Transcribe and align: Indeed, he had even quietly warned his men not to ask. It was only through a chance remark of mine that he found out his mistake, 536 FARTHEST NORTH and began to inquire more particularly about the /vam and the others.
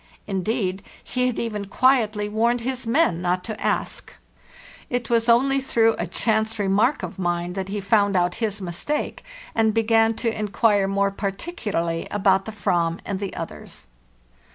Indeed, 0.25 0.81
he 1.03 1.27
had 1.27 1.37
even 1.37 1.65
quietly 1.65 2.27
warned 2.27 2.61
his 2.61 2.87
men 2.87 3.21
not 3.21 3.43
to 3.43 3.61
ask. 3.61 4.15
It 4.89 5.11
was 5.11 5.29
only 5.29 5.61
through 5.61 5.93
a 5.99 6.07
chance 6.07 6.57
remark 6.57 7.03
of 7.03 7.19
mine 7.19 7.53
that 7.53 7.67
he 7.67 7.79
found 7.79 8.15
out 8.15 8.33
his 8.41 8.63
mistake, 8.63 9.21
536 9.53 9.91
FARTHEST 9.91 10.15
NORTH 10.15 10.15
and 10.15 10.15
began 10.15 10.15
to 10.15 10.39
inquire 10.39 10.87
more 10.87 11.11
particularly 11.11 12.07
about 12.09 12.45
the 12.45 12.51
/vam 12.51 12.97
and 13.05 13.19
the 13.19 13.35
others. 13.35 13.85